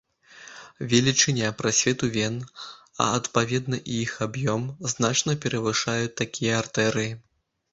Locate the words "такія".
6.25-6.53